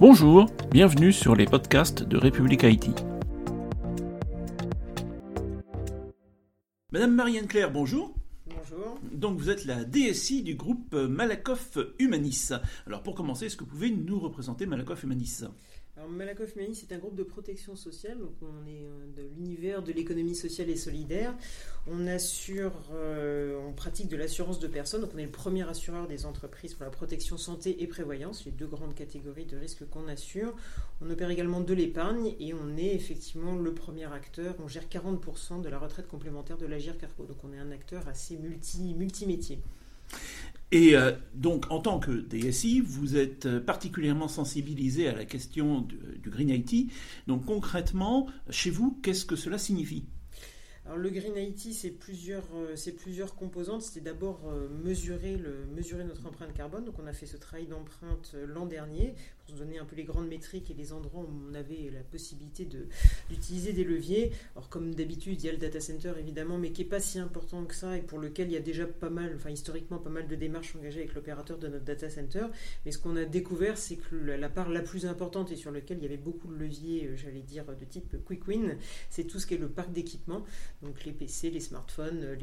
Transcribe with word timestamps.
Bonjour, 0.00 0.46
bienvenue 0.70 1.12
sur 1.12 1.34
les 1.34 1.44
podcasts 1.44 2.04
de 2.04 2.16
République 2.16 2.62
Haïti. 2.62 2.92
Madame 6.92 7.16
Marianne 7.16 7.48
Claire, 7.48 7.72
bonjour. 7.72 8.14
Bonjour. 8.46 9.00
Donc 9.10 9.38
vous 9.38 9.50
êtes 9.50 9.64
la 9.64 9.82
DSI 9.82 10.44
du 10.44 10.54
groupe 10.54 10.94
Malakoff 10.94 11.78
Humanis. 11.98 12.50
Alors 12.86 13.02
pour 13.02 13.16
commencer, 13.16 13.46
est-ce 13.46 13.56
que 13.56 13.64
vous 13.64 13.70
pouvez 13.70 13.90
nous 13.90 14.20
représenter 14.20 14.66
Malakoff 14.66 15.02
Humanis 15.02 15.42
alors, 15.98 16.10
Malakoff 16.10 16.54
Humanis, 16.54 16.76
c'est 16.76 16.94
un 16.94 16.98
groupe 16.98 17.16
de 17.16 17.24
protection 17.24 17.74
sociale, 17.74 18.18
donc 18.18 18.30
on 18.40 18.68
est 18.68 18.84
euh, 18.84 19.06
de 19.16 19.22
l'univers 19.34 19.82
de 19.82 19.92
l'économie 19.92 20.36
sociale 20.36 20.70
et 20.70 20.76
solidaire. 20.76 21.34
On 21.88 22.06
assure, 22.06 22.72
euh, 22.92 23.58
on 23.66 23.72
pratique 23.72 24.06
de 24.06 24.16
l'assurance 24.16 24.60
de 24.60 24.68
personnes, 24.68 25.00
donc 25.00 25.10
on 25.16 25.18
est 25.18 25.24
le 25.24 25.32
premier 25.32 25.68
assureur 25.68 26.06
des 26.06 26.24
entreprises 26.24 26.74
pour 26.74 26.84
la 26.84 26.92
protection 26.92 27.36
santé 27.36 27.82
et 27.82 27.88
prévoyance, 27.88 28.44
les 28.44 28.52
deux 28.52 28.68
grandes 28.68 28.94
catégories 28.94 29.46
de 29.46 29.56
risques 29.56 29.88
qu'on 29.90 30.06
assure. 30.06 30.54
On 31.00 31.10
opère 31.10 31.30
également 31.30 31.62
de 31.62 31.74
l'épargne 31.74 32.36
et 32.38 32.54
on 32.54 32.76
est 32.76 32.94
effectivement 32.94 33.56
le 33.56 33.74
premier 33.74 34.04
acteur. 34.04 34.54
On 34.62 34.68
gère 34.68 34.84
40% 34.84 35.62
de 35.62 35.68
la 35.68 35.80
retraite 35.80 36.06
complémentaire 36.06 36.58
de 36.58 36.66
l'Agir 36.66 36.96
Carco, 36.96 37.24
donc 37.24 37.38
on 37.42 37.52
est 37.52 37.58
un 37.58 37.72
acteur 37.72 38.06
assez 38.06 38.36
multi, 38.36 38.94
multimétier. 38.94 39.58
Et 40.70 40.94
euh, 40.94 41.12
donc, 41.34 41.70
en 41.70 41.80
tant 41.80 41.98
que 41.98 42.10
DSI, 42.10 42.80
vous 42.80 43.16
êtes 43.16 43.46
euh, 43.46 43.60
particulièrement 43.60 44.28
sensibilisé 44.28 45.08
à 45.08 45.14
la 45.14 45.24
question 45.24 45.80
du, 45.80 45.96
du 46.22 46.30
Green 46.30 46.50
IT. 46.50 46.92
Donc, 47.26 47.46
concrètement, 47.46 48.26
chez 48.50 48.70
vous, 48.70 48.98
qu'est-ce 49.02 49.24
que 49.24 49.36
cela 49.36 49.56
signifie? 49.56 50.04
Alors 50.88 51.00
le 51.00 51.10
Green 51.10 51.36
IT, 51.36 51.74
c'est 51.74 51.90
plusieurs, 51.90 52.46
euh, 52.54 52.74
plusieurs 52.96 53.34
composantes. 53.34 53.82
C'était 53.82 54.00
d'abord 54.00 54.40
euh, 54.46 54.68
mesurer 54.82 55.36
notre 55.36 56.26
empreinte 56.26 56.54
carbone. 56.54 56.86
Donc 56.86 56.94
on 56.98 57.06
a 57.06 57.12
fait 57.12 57.26
ce 57.26 57.36
travail 57.36 57.66
d'empreinte 57.66 58.32
euh, 58.34 58.46
l'an 58.46 58.64
dernier 58.64 59.14
pour 59.40 59.54
se 59.54 59.60
donner 59.60 59.78
un 59.78 59.84
peu 59.84 59.96
les 59.96 60.04
grandes 60.04 60.28
métriques 60.28 60.70
et 60.70 60.74
les 60.74 60.94
endroits 60.94 61.24
où 61.24 61.50
on 61.50 61.54
avait 61.54 61.90
la 61.92 62.00
possibilité 62.00 62.66
d'utiliser 63.28 63.74
des 63.74 63.84
leviers. 63.84 64.32
Alors 64.56 64.70
comme 64.70 64.94
d'habitude, 64.94 65.42
il 65.42 65.44
y 65.44 65.50
a 65.50 65.52
le 65.52 65.58
data 65.58 65.78
center 65.78 66.14
évidemment, 66.18 66.56
mais 66.56 66.72
qui 66.72 66.84
n'est 66.84 66.88
pas 66.88 67.00
si 67.00 67.18
important 67.18 67.66
que 67.66 67.74
ça 67.74 67.98
et 67.98 68.00
pour 68.00 68.18
lequel 68.18 68.48
il 68.48 68.54
y 68.54 68.56
a 68.56 68.60
déjà 68.60 68.86
pas 68.86 69.10
mal, 69.10 69.34
enfin 69.36 69.50
historiquement 69.50 69.98
pas 69.98 70.08
mal 70.08 70.26
de 70.26 70.36
démarches 70.36 70.74
engagées 70.74 71.00
avec 71.00 71.14
l'opérateur 71.14 71.58
de 71.58 71.68
notre 71.68 71.84
data 71.84 72.08
center. 72.08 72.46
Mais 72.86 72.92
ce 72.92 72.98
qu'on 72.98 73.16
a 73.16 73.26
découvert, 73.26 73.76
c'est 73.76 73.96
que 73.96 74.16
la 74.16 74.48
part 74.48 74.70
la 74.70 74.80
plus 74.80 75.04
importante 75.04 75.52
et 75.52 75.56
sur 75.56 75.70
laquelle 75.70 75.98
il 75.98 76.04
y 76.04 76.06
avait 76.06 76.16
beaucoup 76.16 76.48
de 76.48 76.54
leviers, 76.54 77.10
j'allais 77.14 77.42
dire 77.42 77.66
de 77.66 77.84
type 77.84 78.16
quick 78.24 78.48
win, 78.48 78.78
c'est 79.10 79.24
tout 79.24 79.38
ce 79.38 79.46
qui 79.46 79.52
est 79.52 79.58
le 79.58 79.68
parc 79.68 79.92
d'équipement 79.92 80.44
donc 80.82 81.04
les 81.04 81.12
PC, 81.12 81.50
les 81.50 81.60
smartphones, 81.60 82.22
euh, 82.22 82.36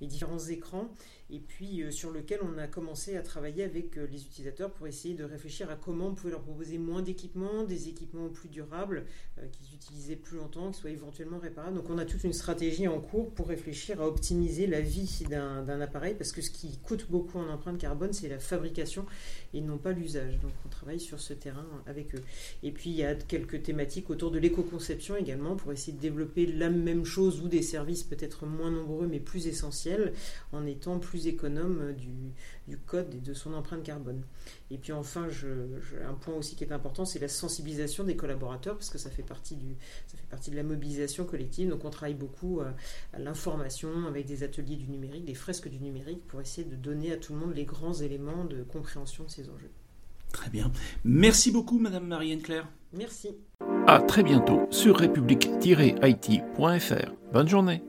les, 0.00 0.06
différents 0.06 0.38
écrans, 0.38 0.90
et 1.30 1.38
puis 1.38 1.82
euh, 1.82 1.90
sur 1.90 2.10
lequel 2.10 2.40
on 2.42 2.58
a 2.58 2.66
commencé 2.66 3.16
à 3.16 3.22
travailler 3.22 3.64
avec 3.64 3.98
euh, 3.98 4.06
les 4.10 4.22
utilisateurs 4.22 4.70
pour 4.70 4.86
essayer 4.86 5.14
de 5.14 5.24
réfléchir 5.24 5.70
à 5.70 5.76
comment 5.76 6.08
on 6.08 6.14
pouvait 6.14 6.30
leur 6.30 6.42
proposer 6.42 6.78
moins 6.78 7.02
d'équipements, 7.02 7.64
des 7.64 7.88
équipements 7.88 8.28
plus 8.28 8.48
durables, 8.48 9.04
qu'ils 9.52 9.74
utilisaient 9.74 10.16
plus 10.16 10.36
longtemps, 10.38 10.70
qui 10.70 10.80
soient 10.80 10.90
éventuellement 10.90 11.38
réparables. 11.38 11.76
Donc 11.76 11.90
on 11.90 11.98
a 11.98 12.04
toute 12.04 12.24
une 12.24 12.32
stratégie 12.32 12.88
en 12.88 13.00
cours 13.00 13.30
pour 13.30 13.48
réfléchir 13.48 14.00
à 14.00 14.06
optimiser 14.06 14.66
la 14.66 14.80
vie 14.80 15.24
d'un 15.28 15.80
appareil, 15.80 16.14
parce 16.14 16.32
que 16.32 16.42
ce 16.42 16.50
qui 16.50 16.78
coûte 16.78 17.06
beaucoup 17.10 17.38
en 17.38 17.48
empreinte 17.48 17.78
carbone, 17.78 18.12
c'est 18.12 18.28
la 18.28 18.38
fabrication 18.38 19.06
et 19.54 19.60
non 19.60 19.78
pas 19.78 19.92
l'usage. 19.92 20.38
Donc 20.40 20.52
on 20.64 20.68
travaille 20.68 21.00
sur 21.00 21.20
ce 21.20 21.32
terrain 21.32 21.66
avec 21.86 22.14
eux. 22.14 22.22
Et 22.62 22.72
puis 22.72 22.90
il 22.90 22.96
y 22.96 23.04
a 23.04 23.14
quelques 23.14 23.62
thématiques 23.62 24.10
autour 24.10 24.30
de 24.30 24.38
l'éco-conception 24.38 25.16
également, 25.16 25.56
pour 25.56 25.72
essayer 25.72 25.92
de 25.92 26.00
développer 26.00 26.46
la 26.46 26.70
même 26.70 27.04
chose 27.04 27.40
ou 27.40 27.48
des 27.48 27.62
services 27.62 27.81
peut-être 28.08 28.46
moins 28.46 28.70
nombreux 28.70 29.06
mais 29.06 29.20
plus 29.20 29.46
essentiels 29.46 30.12
en 30.52 30.66
étant 30.66 30.98
plus 30.98 31.26
économe 31.26 31.92
du, 31.92 32.32
du, 32.68 32.76
code 32.78 33.14
et 33.14 33.20
de 33.20 33.34
son 33.34 33.54
empreinte 33.54 33.82
carbone. 33.82 34.22
Et 34.70 34.78
puis 34.78 34.92
enfin, 34.92 35.28
je, 35.28 35.48
un 36.08 36.14
point 36.14 36.34
aussi 36.34 36.56
qui 36.56 36.64
est 36.64 36.72
important, 36.72 37.04
c'est 37.04 37.18
la 37.18 37.28
sensibilisation 37.28 38.04
des 38.04 38.16
collaborateurs 38.16 38.74
parce 38.74 38.90
que 38.90 38.98
ça 38.98 39.10
fait 39.10 39.22
partie, 39.22 39.56
du, 39.56 39.76
ça 40.06 40.16
fait 40.16 40.28
partie 40.28 40.50
de 40.50 40.56
la 40.56 40.62
mobilisation 40.62 41.24
collective. 41.24 41.68
Donc 41.68 41.84
on 41.84 41.90
travaille 41.90 42.14
beaucoup 42.14 42.60
à, 42.60 42.74
à 43.12 43.18
l'information 43.18 44.06
avec 44.06 44.26
des 44.26 44.42
ateliers 44.42 44.76
du 44.76 44.88
numérique, 44.88 45.24
des 45.24 45.34
fresques 45.34 45.68
du 45.68 45.78
numérique 45.78 46.26
pour 46.26 46.40
essayer 46.40 46.66
de 46.66 46.76
donner 46.76 47.12
à 47.12 47.16
tout 47.16 47.32
le 47.32 47.40
monde 47.40 47.54
les 47.54 47.64
grands 47.64 47.94
éléments 47.94 48.44
de 48.44 48.62
compréhension 48.62 49.24
de 49.24 49.30
ces 49.30 49.50
enjeux. 49.50 49.70
Très 50.32 50.50
bien. 50.50 50.72
Merci 51.04 51.52
beaucoup, 51.52 51.78
Madame 51.78 52.06
Marianne 52.06 52.40
Claire. 52.40 52.68
Merci. 52.92 53.36
À 53.86 54.00
très 54.00 54.22
bientôt 54.22 54.66
sur 54.70 54.96
république-it.fr. 54.96 57.12
Bonne 57.32 57.48
journée. 57.48 57.82